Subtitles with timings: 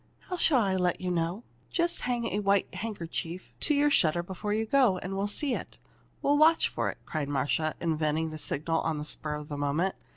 [0.29, 4.51] How shall I let you know?" "Just hang a white handkerchief to your shutter before
[4.51, 5.77] you go, and we'll see it.
[6.23, 9.93] We'll watch for it!" cried Marcia, inventing the signal on the spur of the moment.